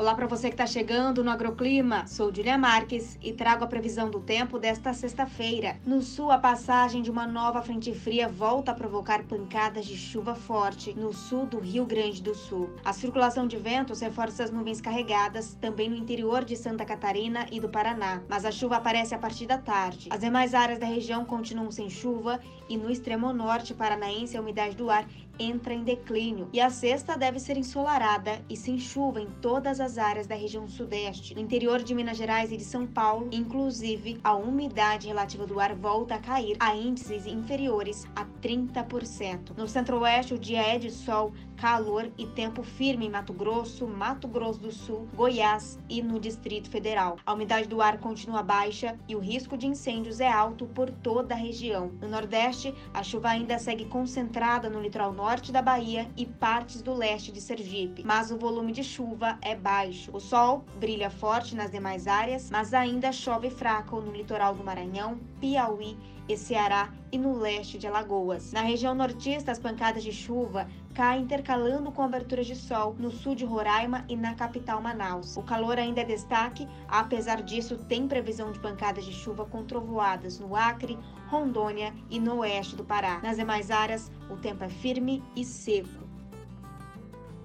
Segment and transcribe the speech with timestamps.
[0.00, 2.06] Olá para você que está chegando no Agroclima.
[2.06, 5.76] Sou Julia Marques e trago a previsão do tempo desta sexta-feira.
[5.84, 10.34] No sul, a passagem de uma nova frente fria volta a provocar pancadas de chuva
[10.34, 12.70] forte no sul do Rio Grande do Sul.
[12.82, 17.60] A circulação de ventos reforça as nuvens carregadas também no interior de Santa Catarina e
[17.60, 20.08] do Paraná, mas a chuva aparece a partir da tarde.
[20.10, 22.40] As demais áreas da região continuam sem chuva
[22.70, 25.04] e no extremo norte paranaense a umidade do ar
[25.40, 29.96] entra em declínio e a sexta deve ser ensolarada e sem chuva em todas as
[29.96, 31.34] áreas da região sudeste.
[31.34, 35.74] No interior de Minas Gerais e de São Paulo, inclusive, a umidade relativa do ar
[35.74, 39.56] volta a cair a índices inferiores a 30%.
[39.56, 44.28] No centro-oeste, o dia é de sol, calor e tempo firme em Mato Grosso, Mato
[44.28, 47.16] Grosso do Sul, Goiás e no Distrito Federal.
[47.24, 51.34] A umidade do ar continua baixa e o risco de incêndios é alto por toda
[51.34, 51.92] a região.
[52.00, 56.82] No Nordeste, a chuva ainda segue concentrada no litoral norte norte da Bahia e partes
[56.82, 60.10] do leste de Sergipe, mas o volume de chuva é baixo.
[60.12, 65.20] O sol brilha forte nas demais áreas, mas ainda chove fraco no litoral do Maranhão,
[65.40, 65.96] Piauí
[66.28, 68.50] e Ceará e no leste de Alagoas.
[68.50, 70.66] Na região nortista, as pancadas de chuva
[71.00, 75.34] caem intercalando com aberturas de sol no sul de Roraima e na capital Manaus.
[75.34, 80.38] O calor ainda é destaque, apesar disso, tem previsão de pancadas de chuva com trovoadas
[80.38, 80.98] no Acre,
[81.30, 83.18] Rondônia e no oeste do Pará.
[83.22, 85.88] Nas demais áreas, o tempo é firme e seco.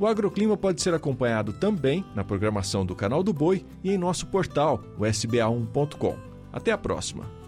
[0.00, 4.26] O agroclima pode ser acompanhado também na programação do Canal do Boi e em nosso
[4.26, 6.18] portal, o sba1.com.
[6.52, 7.43] Até a próxima!